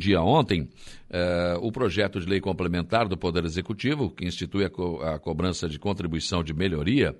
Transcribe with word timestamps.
dia 0.00 0.20
ontem 0.20 0.68
eh, 1.10 1.56
o 1.60 1.70
projeto 1.70 2.18
de 2.18 2.26
lei 2.26 2.40
complementar 2.40 3.06
do 3.06 3.16
Poder 3.16 3.44
Executivo, 3.44 4.10
que 4.10 4.24
institui 4.24 4.64
a, 4.64 4.70
co 4.70 5.00
a 5.02 5.18
cobrança 5.18 5.68
de 5.68 5.78
contribuição 5.78 6.42
de 6.42 6.52
melhoria 6.52 7.16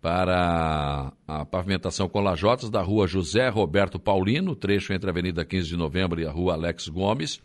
para 0.00 1.12
a 1.26 1.44
pavimentação 1.44 2.08
com 2.08 2.20
lajotas 2.20 2.70
da 2.70 2.80
rua 2.80 3.06
José 3.06 3.48
Roberto 3.48 3.98
Paulino, 3.98 4.54
trecho 4.54 4.92
entre 4.92 5.08
a 5.08 5.12
Avenida 5.12 5.44
15 5.44 5.68
de 5.68 5.76
Novembro 5.76 6.20
e 6.20 6.26
a 6.26 6.30
rua 6.30 6.52
Alex 6.52 6.88
Gomes, 6.88 7.40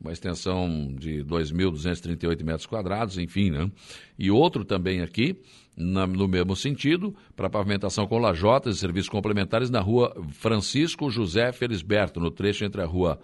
uma 0.00 0.12
extensão 0.12 0.92
de 0.98 1.22
2.238 1.24 2.42
metros 2.42 2.66
quadrados, 2.66 3.18
enfim, 3.18 3.50
né? 3.50 3.70
E 4.18 4.30
outro 4.30 4.64
também 4.64 5.00
aqui, 5.00 5.36
na, 5.76 6.06
no 6.06 6.26
mesmo 6.26 6.56
sentido, 6.56 7.14
para 7.36 7.48
pavimentação 7.48 8.06
com 8.06 8.18
lajotas 8.18 8.76
e 8.76 8.78
serviços 8.80 9.08
complementares 9.08 9.70
na 9.70 9.80
rua 9.80 10.14
Francisco 10.32 11.08
José 11.10 11.52
Felisberto, 11.52 12.18
no 12.18 12.30
trecho 12.30 12.64
entre 12.64 12.82
a 12.82 12.86
rua 12.86 13.20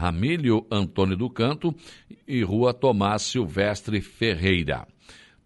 Ramílio 0.00 0.66
Antônio 0.70 1.14
do 1.14 1.28
Canto 1.28 1.74
e 2.26 2.42
rua 2.42 2.72
Tomás 2.72 3.20
Silvestre 3.20 4.00
Ferreira. 4.00 4.88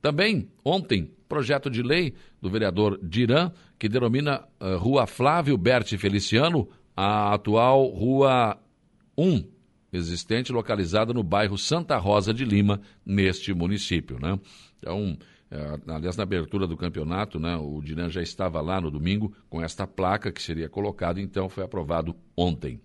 Também, 0.00 0.48
ontem, 0.64 1.10
projeto 1.28 1.68
de 1.68 1.82
lei 1.82 2.14
do 2.40 2.48
vereador 2.48 3.00
Diran, 3.02 3.50
que 3.76 3.88
denomina 3.88 4.44
uh, 4.60 4.76
Rua 4.78 5.08
Flávio 5.08 5.58
Berti 5.58 5.98
Feliciano, 5.98 6.68
a 6.96 7.34
atual 7.34 7.88
Rua 7.88 8.56
1, 9.18 9.44
existente, 9.92 10.52
localizada 10.52 11.12
no 11.12 11.24
bairro 11.24 11.58
Santa 11.58 11.96
Rosa 11.96 12.32
de 12.32 12.44
Lima, 12.44 12.80
neste 13.04 13.52
município. 13.52 14.20
Né? 14.20 14.38
Então, 14.78 15.18
é, 15.50 15.78
aliás, 15.88 16.16
na 16.16 16.22
abertura 16.22 16.68
do 16.68 16.76
campeonato, 16.76 17.40
né, 17.40 17.56
o 17.56 17.80
Diran 17.80 18.08
já 18.08 18.22
estava 18.22 18.60
lá 18.60 18.80
no 18.80 18.90
domingo 18.90 19.34
com 19.50 19.60
esta 19.60 19.84
placa 19.84 20.30
que 20.30 20.40
seria 20.40 20.68
colocada, 20.68 21.20
então 21.20 21.48
foi 21.48 21.64
aprovado 21.64 22.14
ontem. 22.36 22.80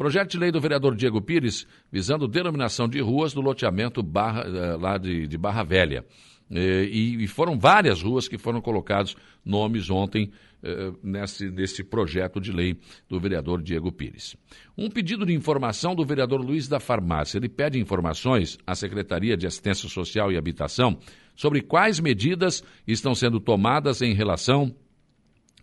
Projeto 0.00 0.30
de 0.30 0.38
lei 0.38 0.50
do 0.50 0.58
vereador 0.58 0.96
Diego 0.96 1.20
Pires, 1.20 1.66
visando 1.92 2.26
denominação 2.26 2.88
de 2.88 3.02
ruas 3.02 3.34
do 3.34 3.42
loteamento 3.42 4.02
Barra, 4.02 4.44
eh, 4.46 4.76
lá 4.80 4.96
de, 4.96 5.26
de 5.26 5.36
Barra 5.36 5.62
Velha. 5.62 6.06
E, 6.50 7.18
e, 7.20 7.26
foram 7.28 7.58
várias 7.58 8.00
ruas 8.02 8.26
que 8.26 8.38
foram 8.38 8.62
colocados 8.62 9.14
nomes 9.44 9.90
ontem 9.90 10.32
eh, 10.62 10.90
nesse, 11.02 11.50
nesse 11.50 11.84
projeto 11.84 12.40
de 12.40 12.50
lei 12.50 12.78
do 13.10 13.20
vereador 13.20 13.60
Diego 13.60 13.92
Pires. 13.92 14.34
Um 14.74 14.88
pedido 14.88 15.26
de 15.26 15.34
informação 15.34 15.94
do 15.94 16.02
vereador 16.02 16.40
Luiz 16.40 16.66
da 16.66 16.80
Farmácia. 16.80 17.36
Ele 17.36 17.50
pede 17.50 17.78
informações 17.78 18.56
à 18.66 18.74
Secretaria 18.74 19.36
de 19.36 19.46
Assistência 19.46 19.86
Social 19.86 20.32
e 20.32 20.38
Habitação 20.38 20.98
sobre 21.36 21.60
quais 21.60 22.00
medidas 22.00 22.64
estão 22.88 23.14
sendo 23.14 23.38
tomadas 23.38 24.00
em 24.00 24.14
relação 24.14 24.74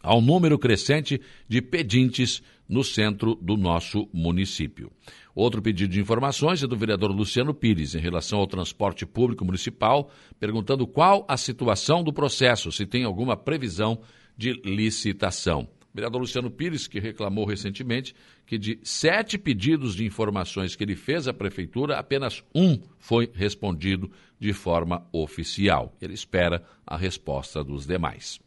ao 0.07 0.21
número 0.21 0.57
crescente 0.57 1.19
de 1.47 1.61
pedintes 1.61 2.41
no 2.67 2.83
centro 2.83 3.35
do 3.35 3.57
nosso 3.57 4.07
município. 4.13 4.91
Outro 5.35 5.61
pedido 5.61 5.93
de 5.93 5.99
informações 5.99 6.63
é 6.63 6.67
do 6.67 6.75
vereador 6.75 7.11
Luciano 7.11 7.53
Pires, 7.53 7.93
em 7.93 7.99
relação 7.99 8.39
ao 8.39 8.47
transporte 8.47 9.05
público 9.05 9.45
municipal, 9.45 10.09
perguntando 10.39 10.87
qual 10.87 11.25
a 11.27 11.37
situação 11.37 12.03
do 12.03 12.11
processo, 12.11 12.71
se 12.71 12.85
tem 12.85 13.03
alguma 13.03 13.37
previsão 13.37 13.99
de 14.35 14.53
licitação. 14.63 15.67
O 15.93 15.95
vereador 15.97 16.21
Luciano 16.21 16.49
Pires, 16.49 16.87
que 16.87 16.99
reclamou 16.99 17.45
recentemente 17.45 18.15
que 18.45 18.57
de 18.57 18.79
sete 18.83 19.37
pedidos 19.37 19.95
de 19.95 20.05
informações 20.05 20.75
que 20.75 20.83
ele 20.83 20.95
fez 20.95 21.27
à 21.27 21.33
prefeitura, 21.33 21.97
apenas 21.97 22.43
um 22.55 22.79
foi 22.97 23.29
respondido 23.33 24.09
de 24.39 24.53
forma 24.53 25.05
oficial. 25.11 25.95
Ele 26.01 26.13
espera 26.13 26.63
a 26.85 26.95
resposta 26.95 27.63
dos 27.63 27.85
demais. 27.85 28.39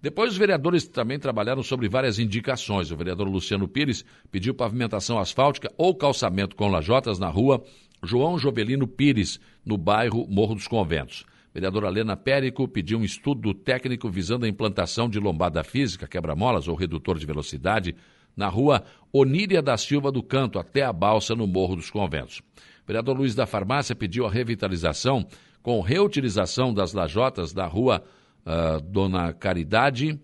Depois, 0.00 0.32
os 0.32 0.38
vereadores 0.38 0.86
também 0.86 1.18
trabalharam 1.18 1.62
sobre 1.62 1.88
várias 1.88 2.18
indicações. 2.18 2.90
O 2.90 2.96
vereador 2.96 3.28
Luciano 3.28 3.66
Pires 3.66 4.04
pediu 4.30 4.54
pavimentação 4.54 5.18
asfáltica 5.18 5.72
ou 5.76 5.94
calçamento 5.94 6.54
com 6.54 6.68
lajotas 6.68 7.18
na 7.18 7.28
rua 7.28 7.62
João 8.02 8.38
Jovelino 8.38 8.86
Pires, 8.86 9.40
no 9.64 9.76
bairro 9.76 10.26
Morro 10.28 10.54
dos 10.54 10.68
Conventos. 10.68 11.24
Vereadora 11.52 11.88
Helena 11.88 12.16
Périco 12.16 12.68
pediu 12.68 12.98
um 12.98 13.04
estudo 13.04 13.54
técnico 13.54 14.10
visando 14.10 14.44
a 14.44 14.48
implantação 14.48 15.08
de 15.08 15.18
lombada 15.18 15.64
física, 15.64 16.06
quebra-molas 16.06 16.68
ou 16.68 16.74
redutor 16.74 17.18
de 17.18 17.24
velocidade 17.24 17.96
na 18.36 18.48
rua 18.48 18.84
Oníria 19.10 19.62
da 19.62 19.78
Silva 19.78 20.12
do 20.12 20.22
Canto, 20.22 20.58
até 20.58 20.82
a 20.82 20.92
balsa 20.92 21.34
no 21.34 21.46
Morro 21.46 21.76
dos 21.76 21.90
Conventos. 21.90 22.40
O 22.84 22.86
vereador 22.86 23.16
Luiz 23.16 23.34
da 23.34 23.46
Farmácia 23.46 23.96
pediu 23.96 24.26
a 24.26 24.30
revitalização 24.30 25.26
com 25.62 25.80
reutilização 25.80 26.74
das 26.74 26.92
lajotas 26.92 27.54
da 27.54 27.66
rua 27.66 28.04
uh, 28.46 28.80
Dona 28.80 29.32
Caridade, 29.32 30.18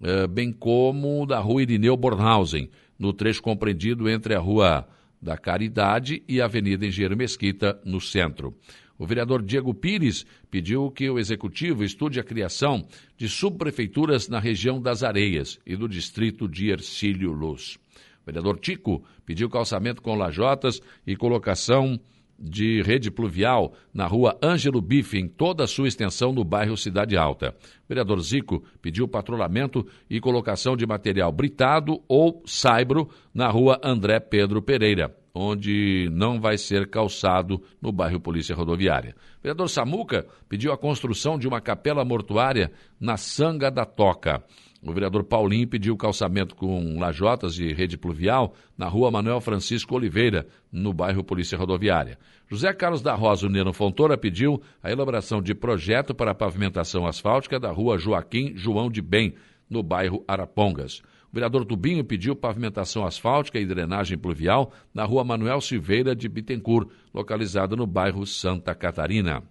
uh, 0.00 0.28
bem 0.28 0.52
como 0.52 1.26
da 1.26 1.40
rua 1.40 1.62
Irineu 1.62 1.96
Bornhausen, 1.96 2.70
no 2.98 3.12
trecho 3.12 3.42
compreendido 3.42 4.08
entre 4.08 4.34
a 4.34 4.38
rua 4.38 4.86
da 5.20 5.38
Caridade 5.38 6.22
e 6.28 6.40
a 6.40 6.44
Avenida 6.44 6.86
Engenheiro 6.86 7.16
Mesquita, 7.16 7.80
no 7.84 8.00
centro. 8.00 8.54
O 8.96 9.06
vereador 9.06 9.42
Diego 9.42 9.74
Pires 9.74 10.24
pediu 10.50 10.90
que 10.90 11.10
o 11.10 11.18
executivo 11.18 11.82
estude 11.82 12.20
a 12.20 12.24
criação 12.24 12.86
de 13.16 13.28
subprefeituras 13.28 14.28
na 14.28 14.38
região 14.38 14.80
das 14.80 15.02
Areias 15.02 15.58
e 15.66 15.74
do 15.74 15.88
distrito 15.88 16.46
de 16.46 16.70
Ercílio 16.70 17.32
Luz. 17.32 17.76
O 18.22 18.26
vereador 18.26 18.58
Tico 18.60 19.04
pediu 19.26 19.50
calçamento 19.50 20.00
com 20.00 20.14
lajotas 20.14 20.80
e 21.06 21.16
colocação 21.16 21.98
de 22.38 22.82
rede 22.82 23.10
pluvial 23.10 23.72
na 23.92 24.06
rua 24.06 24.38
Ângelo 24.42 24.80
Bife, 24.80 25.18
em 25.18 25.28
toda 25.28 25.64
a 25.64 25.66
sua 25.66 25.88
extensão 25.88 26.32
no 26.32 26.44
bairro 26.44 26.76
Cidade 26.76 27.16
Alta. 27.16 27.54
O 27.84 27.88
vereador 27.88 28.20
Zico 28.20 28.62
pediu 28.82 29.08
patrulhamento 29.08 29.86
e 30.08 30.20
colocação 30.20 30.76
de 30.76 30.86
material 30.86 31.30
britado 31.32 32.02
ou 32.08 32.42
saibro 32.46 33.08
na 33.32 33.48
rua 33.48 33.80
André 33.82 34.20
Pedro 34.20 34.60
Pereira, 34.60 35.16
onde 35.34 36.08
não 36.12 36.40
vai 36.40 36.58
ser 36.58 36.88
calçado 36.88 37.62
no 37.80 37.90
bairro 37.90 38.20
Polícia 38.20 38.54
Rodoviária. 38.54 39.14
O 39.38 39.42
vereador 39.42 39.68
Samuca 39.68 40.26
pediu 40.48 40.72
a 40.72 40.78
construção 40.78 41.38
de 41.38 41.48
uma 41.48 41.60
capela 41.60 42.04
mortuária 42.04 42.72
na 43.00 43.16
Sanga 43.16 43.70
da 43.70 43.84
Toca. 43.84 44.42
O 44.86 44.92
vereador 44.92 45.24
Paulinho 45.24 45.66
pediu 45.66 45.96
calçamento 45.96 46.54
com 46.54 46.98
lajotas 46.98 47.58
e 47.58 47.72
rede 47.72 47.96
pluvial 47.96 48.54
na 48.76 48.86
rua 48.86 49.10
Manuel 49.10 49.40
Francisco 49.40 49.94
Oliveira, 49.94 50.46
no 50.70 50.92
bairro 50.92 51.24
Polícia 51.24 51.56
Rodoviária. 51.56 52.18
José 52.50 52.70
Carlos 52.74 53.00
da 53.00 53.14
Rosa 53.14 53.48
Neno 53.48 53.72
Fontoura 53.72 54.18
pediu 54.18 54.60
a 54.82 54.92
elaboração 54.92 55.40
de 55.40 55.54
projeto 55.54 56.14
para 56.14 56.32
a 56.32 56.34
pavimentação 56.34 57.06
asfáltica 57.06 57.58
da 57.58 57.70
rua 57.70 57.96
Joaquim 57.96 58.52
João 58.54 58.90
de 58.90 59.00
Bem, 59.00 59.34
no 59.70 59.82
bairro 59.82 60.22
Arapongas. 60.28 61.00
O 61.32 61.34
vereador 61.34 61.64
Tubinho 61.64 62.04
pediu 62.04 62.36
pavimentação 62.36 63.06
asfáltica 63.06 63.58
e 63.58 63.64
drenagem 63.64 64.18
pluvial 64.18 64.70
na 64.92 65.04
rua 65.04 65.24
Manuel 65.24 65.62
Silveira 65.62 66.14
de 66.14 66.28
Bittencourt, 66.28 66.90
localizada 67.12 67.74
no 67.74 67.86
bairro 67.86 68.26
Santa 68.26 68.74
Catarina. 68.74 69.42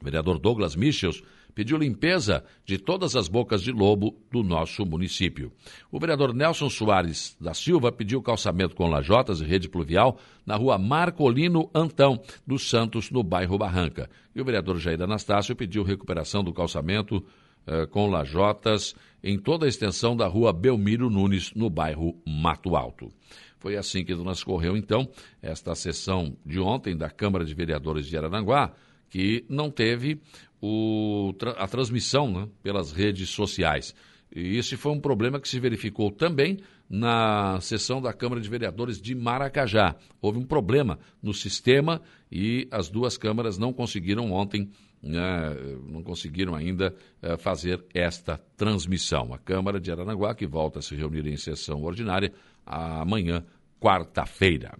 O 0.00 0.04
vereador 0.04 0.38
Douglas 0.38 0.74
Michels 0.74 1.22
pediu 1.54 1.76
limpeza 1.76 2.44
de 2.64 2.78
todas 2.78 3.16
as 3.16 3.28
bocas 3.28 3.62
de 3.62 3.72
lobo 3.72 4.16
do 4.30 4.42
nosso 4.42 4.84
município. 4.84 5.52
O 5.90 5.98
vereador 5.98 6.34
Nelson 6.34 6.68
Soares 6.68 7.36
da 7.40 7.54
Silva 7.54 7.90
pediu 7.90 8.22
calçamento 8.22 8.74
com 8.74 8.88
lajotas 8.88 9.40
e 9.40 9.44
rede 9.44 9.68
pluvial 9.68 10.18
na 10.46 10.56
rua 10.56 10.78
Marcolino 10.78 11.70
Antão 11.74 12.20
dos 12.46 12.68
Santos, 12.68 13.10
no 13.10 13.22
bairro 13.22 13.58
Barranca. 13.58 14.08
E 14.34 14.40
o 14.40 14.44
vereador 14.44 14.78
Jair 14.78 15.00
Anastácio 15.02 15.56
pediu 15.56 15.82
recuperação 15.82 16.42
do 16.42 16.52
calçamento 16.52 17.24
eh, 17.66 17.86
com 17.86 18.08
lajotas 18.08 18.94
em 19.22 19.38
toda 19.38 19.66
a 19.66 19.68
extensão 19.68 20.16
da 20.16 20.26
rua 20.26 20.52
Belmiro 20.52 21.10
Nunes, 21.10 21.52
no 21.54 21.68
bairro 21.68 22.16
Mato 22.26 22.74
Alto. 22.74 23.12
Foi 23.58 23.76
assim 23.76 24.02
que 24.02 24.16
transcorreu, 24.16 24.76
então, 24.76 25.06
esta 25.42 25.74
sessão 25.74 26.34
de 26.44 26.58
ontem 26.58 26.96
da 26.96 27.10
Câmara 27.10 27.44
de 27.44 27.54
Vereadores 27.54 28.06
de 28.06 28.16
Araranguá, 28.16 28.72
que 29.10 29.44
não 29.48 29.70
teve 29.70 30.20
o, 30.62 31.34
a 31.56 31.66
transmissão 31.66 32.32
né, 32.32 32.48
pelas 32.62 32.92
redes 32.92 33.30
sociais. 33.30 33.94
E 34.34 34.56
esse 34.56 34.76
foi 34.76 34.92
um 34.92 35.00
problema 35.00 35.40
que 35.40 35.48
se 35.48 35.58
verificou 35.58 36.10
também 36.10 36.58
na 36.88 37.60
sessão 37.60 38.00
da 38.00 38.12
Câmara 38.12 38.40
de 38.40 38.48
Vereadores 38.48 39.00
de 39.00 39.14
Maracajá. 39.14 39.96
Houve 40.20 40.38
um 40.38 40.44
problema 40.44 40.98
no 41.22 41.34
sistema 41.34 42.00
e 42.30 42.68
as 42.70 42.88
duas 42.88 43.16
câmaras 43.16 43.58
não 43.58 43.72
conseguiram 43.72 44.30
ontem, 44.32 44.70
né, 45.02 45.56
não 45.88 46.02
conseguiram 46.02 46.54
ainda 46.54 46.94
eh, 47.22 47.36
fazer 47.36 47.84
esta 47.92 48.38
transmissão. 48.56 49.34
A 49.34 49.38
Câmara 49.38 49.80
de 49.80 49.90
Aranaguá, 49.90 50.34
que 50.34 50.46
volta 50.46 50.78
a 50.78 50.82
se 50.82 50.94
reunir 50.94 51.26
em 51.26 51.36
sessão 51.36 51.82
ordinária 51.82 52.32
amanhã, 52.64 53.44
quarta-feira. 53.80 54.78